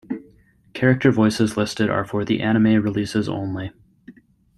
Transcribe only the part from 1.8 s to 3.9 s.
are for the anime releases only.